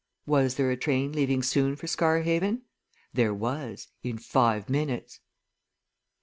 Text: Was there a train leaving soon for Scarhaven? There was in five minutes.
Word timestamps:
Was 0.25 0.55
there 0.55 0.71
a 0.71 0.75
train 0.77 1.11
leaving 1.13 1.43
soon 1.43 1.75
for 1.75 1.85
Scarhaven? 1.85 2.63
There 3.13 3.35
was 3.35 3.89
in 4.01 4.17
five 4.17 4.67
minutes. 4.67 5.19